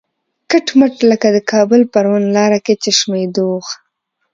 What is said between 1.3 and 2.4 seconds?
د کابل پروان